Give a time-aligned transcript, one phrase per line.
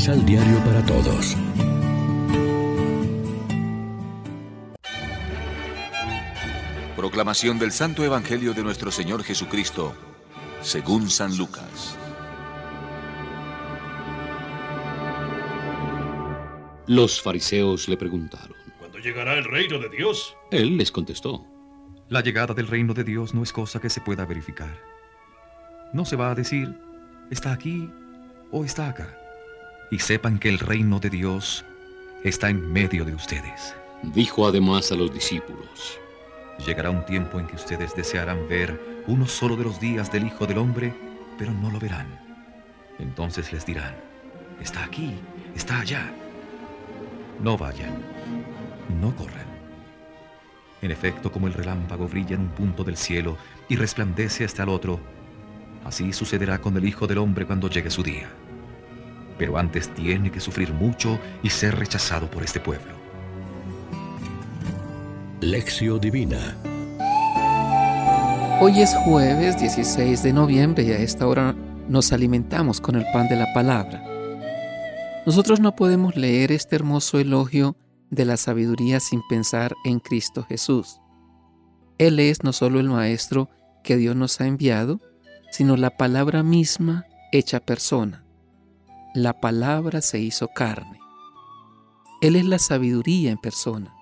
[0.00, 1.36] Misal Diario para Todos.
[6.96, 9.94] Proclamación del Santo Evangelio de nuestro Señor Jesucristo,
[10.62, 11.98] según San Lucas.
[16.86, 18.56] Los fariseos le preguntaron.
[18.78, 20.34] ¿Cuándo llegará el reino de Dios?
[20.50, 21.44] Él les contestó.
[22.08, 24.80] La llegada del reino de Dios no es cosa que se pueda verificar.
[25.92, 26.74] No se va a decir,
[27.30, 27.90] está aquí
[28.50, 29.19] o está acá.
[29.90, 31.64] Y sepan que el reino de Dios
[32.22, 33.74] está en medio de ustedes.
[34.02, 35.98] Dijo además a los discípulos.
[36.64, 40.46] Llegará un tiempo en que ustedes desearán ver uno solo de los días del Hijo
[40.46, 40.94] del Hombre,
[41.38, 42.06] pero no lo verán.
[42.98, 43.94] Entonces les dirán,
[44.60, 45.14] está aquí,
[45.56, 46.12] está allá.
[47.42, 47.94] No vayan,
[49.00, 49.46] no corran.
[50.82, 53.36] En efecto, como el relámpago brilla en un punto del cielo
[53.68, 55.00] y resplandece hasta el otro,
[55.84, 58.28] así sucederá con el Hijo del Hombre cuando llegue su día.
[59.40, 62.92] Pero antes tiene que sufrir mucho y ser rechazado por este pueblo.
[65.40, 66.58] Lección Divina
[68.60, 71.54] Hoy es jueves 16 de noviembre y a esta hora
[71.88, 74.04] nos alimentamos con el pan de la palabra.
[75.24, 77.76] Nosotros no podemos leer este hermoso elogio
[78.10, 81.00] de la sabiduría sin pensar en Cristo Jesús.
[81.96, 83.48] Él es no solo el Maestro
[83.82, 85.00] que Dios nos ha enviado,
[85.50, 88.22] sino la palabra misma hecha persona.
[89.14, 91.00] La palabra se hizo carne.
[92.20, 93.92] Él es la sabiduría en persona.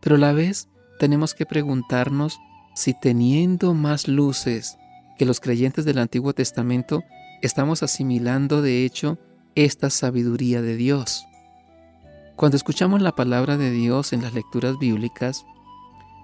[0.00, 2.40] Pero a la vez tenemos que preguntarnos
[2.74, 4.78] si teniendo más luces
[5.16, 7.04] que los creyentes del Antiguo Testamento,
[7.40, 9.16] estamos asimilando de hecho
[9.54, 11.24] esta sabiduría de Dios.
[12.34, 15.46] Cuando escuchamos la palabra de Dios en las lecturas bíblicas,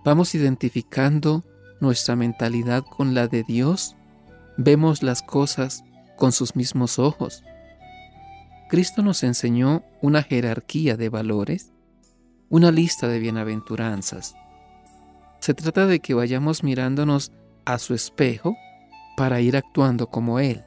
[0.04, 1.44] vamos identificando
[1.80, 3.94] nuestra mentalidad con la de Dios,
[4.56, 5.84] vemos las cosas
[6.16, 7.44] con sus mismos ojos.
[8.72, 11.74] Cristo nos enseñó una jerarquía de valores
[12.48, 14.34] una lista de bienaventuranzas.
[15.40, 17.32] Se trata de que vayamos mirándonos
[17.66, 18.56] a su espejo
[19.14, 20.64] para ir actuando como Él.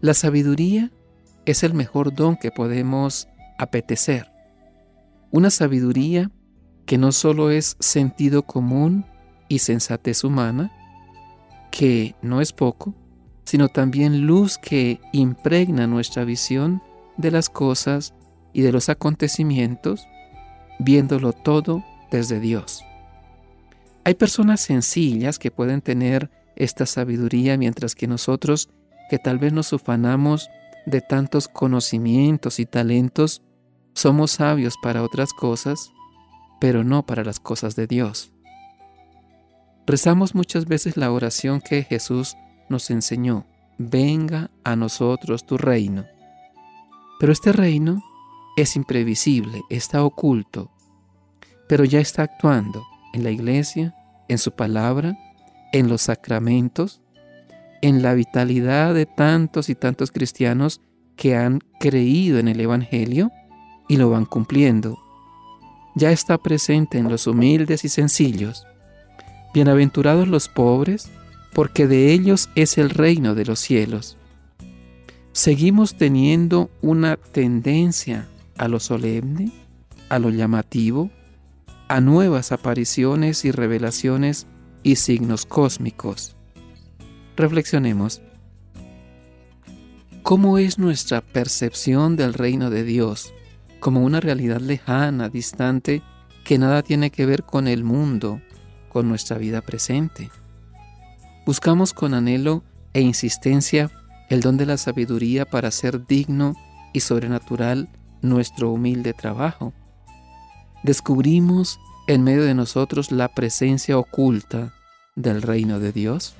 [0.00, 0.90] La sabiduría
[1.44, 3.28] es el mejor don que podemos
[3.58, 4.32] apetecer.
[5.30, 6.32] Una sabiduría
[6.84, 9.06] que no solo es sentido común
[9.46, 10.72] y sensatez humana,
[11.70, 12.92] que no es poco,
[13.46, 16.82] sino también luz que impregna nuestra visión
[17.16, 18.12] de las cosas
[18.52, 20.06] y de los acontecimientos
[20.78, 22.84] viéndolo todo desde Dios.
[24.04, 28.68] Hay personas sencillas que pueden tener esta sabiduría mientras que nosotros,
[29.10, 30.50] que tal vez nos ufanamos
[30.84, 33.42] de tantos conocimientos y talentos,
[33.94, 35.92] somos sabios para otras cosas,
[36.60, 38.32] pero no para las cosas de Dios.
[39.86, 42.36] Rezamos muchas veces la oración que Jesús
[42.68, 43.46] nos enseñó,
[43.78, 46.04] venga a nosotros tu reino.
[47.18, 48.02] Pero este reino
[48.56, 50.70] es imprevisible, está oculto,
[51.68, 53.94] pero ya está actuando en la iglesia,
[54.28, 55.16] en su palabra,
[55.72, 57.02] en los sacramentos,
[57.82, 60.80] en la vitalidad de tantos y tantos cristianos
[61.16, 63.30] que han creído en el Evangelio
[63.88, 64.98] y lo van cumpliendo.
[65.94, 68.66] Ya está presente en los humildes y sencillos.
[69.54, 71.10] Bienaventurados los pobres,
[71.56, 74.18] porque de ellos es el reino de los cielos.
[75.32, 78.28] Seguimos teniendo una tendencia
[78.58, 79.50] a lo solemne,
[80.10, 81.10] a lo llamativo,
[81.88, 84.46] a nuevas apariciones y revelaciones
[84.82, 86.36] y signos cósmicos.
[87.38, 88.20] Reflexionemos.
[90.22, 93.32] ¿Cómo es nuestra percepción del reino de Dios
[93.80, 96.02] como una realidad lejana, distante,
[96.44, 98.42] que nada tiene que ver con el mundo,
[98.90, 100.30] con nuestra vida presente?
[101.46, 103.88] Buscamos con anhelo e insistencia
[104.30, 106.56] el don de la sabiduría para ser digno
[106.92, 107.88] y sobrenatural
[108.20, 109.72] nuestro humilde trabajo.
[110.82, 114.74] Descubrimos en medio de nosotros la presencia oculta
[115.14, 116.34] del reino de Dios.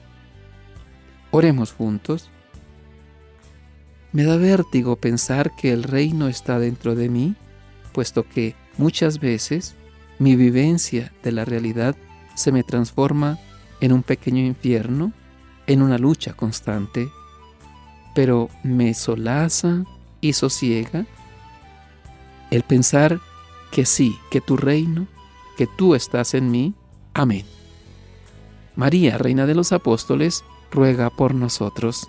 [1.31, 2.29] Oremos juntos.
[4.11, 7.37] Me da vértigo pensar que el reino está dentro de mí,
[7.93, 9.77] puesto que muchas veces
[10.19, 11.95] mi vivencia de la realidad
[12.35, 13.39] se me transforma
[13.81, 15.13] en un pequeño infierno,
[15.67, 17.09] en una lucha constante,
[18.15, 19.85] pero me solaza
[20.21, 21.07] y sosiega
[22.51, 23.21] el pensar
[23.71, 25.07] que sí, que tu reino,
[25.57, 26.75] que tú estás en mí.
[27.15, 27.45] Amén.
[28.77, 32.09] María, Reina de los Apóstoles, ruega por nosotros.